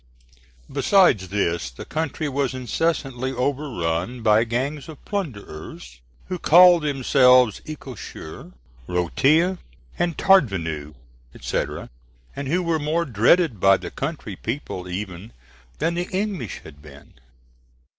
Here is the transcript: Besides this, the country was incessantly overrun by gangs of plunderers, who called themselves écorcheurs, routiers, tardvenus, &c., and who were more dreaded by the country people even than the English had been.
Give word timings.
Besides 0.71 1.27
this, 1.29 1.69
the 1.69 1.85
country 1.85 2.27
was 2.27 2.55
incessantly 2.55 3.31
overrun 3.31 4.23
by 4.23 4.45
gangs 4.45 4.89
of 4.89 5.05
plunderers, 5.05 5.99
who 6.25 6.39
called 6.39 6.81
themselves 6.81 7.61
écorcheurs, 7.67 8.51
routiers, 8.87 9.59
tardvenus, 10.17 10.95
&c., 11.39 11.63
and 12.35 12.47
who 12.47 12.63
were 12.63 12.79
more 12.79 13.05
dreaded 13.05 13.59
by 13.59 13.77
the 13.77 13.91
country 13.91 14.35
people 14.35 14.87
even 14.89 15.33
than 15.77 15.93
the 15.93 16.09
English 16.09 16.61
had 16.63 16.81
been. 16.81 17.13